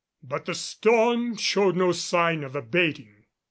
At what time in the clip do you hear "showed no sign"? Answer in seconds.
1.37-2.43